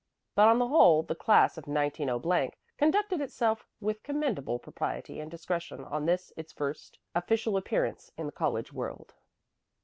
But 0.33 0.47
on 0.47 0.57
the 0.57 0.67
whole 0.69 1.03
the 1.03 1.13
class 1.13 1.59
of 1.59 1.67
190 1.67 2.55
conducted 2.79 3.21
itself 3.21 3.67
with 3.79 4.01
commendable 4.01 4.57
propriety 4.57 5.19
and 5.19 5.29
discretion 5.29 5.83
on 5.83 6.07
this 6.07 6.33
its 6.35 6.51
first 6.51 6.97
official 7.13 7.55
appearance 7.55 8.11
in 8.17 8.25
the 8.25 8.31
college 8.31 8.73
world. 8.73 9.13